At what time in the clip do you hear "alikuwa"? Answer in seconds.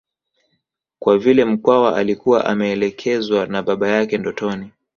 1.97-2.45